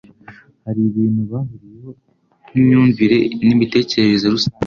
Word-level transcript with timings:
hari 0.65 0.79
ibintu 0.89 1.21
bahuriyeho 1.31 1.89
nk'imyumvire 2.47 3.17
n'imitekerereze 3.45 4.25
rusange, 4.33 4.59